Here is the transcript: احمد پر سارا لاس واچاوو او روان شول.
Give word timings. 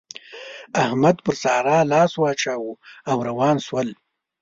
احمد 0.83 1.15
پر 1.23 1.33
سارا 1.43 1.77
لاس 1.91 2.11
واچاوو 2.21 2.79
او 3.09 3.17
روان 3.27 3.57
شول. 3.65 3.89